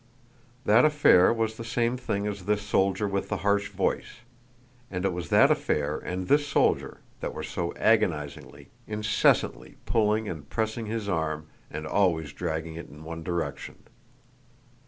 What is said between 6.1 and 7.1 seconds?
this soldier